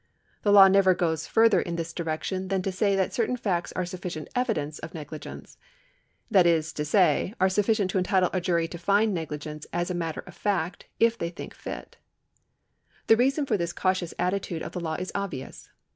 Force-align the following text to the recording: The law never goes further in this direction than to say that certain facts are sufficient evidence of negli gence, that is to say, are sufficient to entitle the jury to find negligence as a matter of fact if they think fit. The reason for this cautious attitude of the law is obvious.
The 0.41 0.51
law 0.51 0.67
never 0.67 0.95
goes 0.95 1.27
further 1.27 1.61
in 1.61 1.75
this 1.75 1.93
direction 1.93 2.47
than 2.47 2.63
to 2.63 2.71
say 2.71 2.95
that 2.95 3.13
certain 3.13 3.37
facts 3.37 3.71
are 3.73 3.85
sufficient 3.85 4.29
evidence 4.33 4.79
of 4.79 4.95
negli 4.95 5.19
gence, 5.19 5.57
that 6.31 6.47
is 6.47 6.73
to 6.73 6.83
say, 6.85 7.35
are 7.39 7.49
sufficient 7.49 7.91
to 7.91 7.99
entitle 7.99 8.31
the 8.31 8.41
jury 8.41 8.67
to 8.69 8.79
find 8.79 9.13
negligence 9.13 9.67
as 9.71 9.91
a 9.91 9.93
matter 9.93 10.21
of 10.25 10.33
fact 10.33 10.87
if 10.99 11.19
they 11.19 11.29
think 11.29 11.53
fit. 11.53 11.97
The 13.05 13.15
reason 13.17 13.45
for 13.45 13.57
this 13.57 13.73
cautious 13.73 14.15
attitude 14.17 14.63
of 14.63 14.71
the 14.71 14.79
law 14.79 14.95
is 14.95 15.11
obvious. 15.13 15.69